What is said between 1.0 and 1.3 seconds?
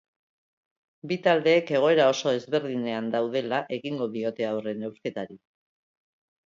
Bi